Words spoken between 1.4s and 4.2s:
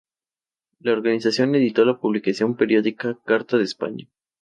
editó la publicación periódica "Carta de España".